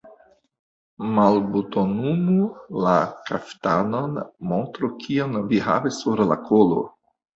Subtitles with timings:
[1.17, 2.47] Malbutonumu
[2.85, 2.95] la
[3.27, 4.17] kaftanon,
[4.55, 6.81] montru, kion vi havas sur la kolo.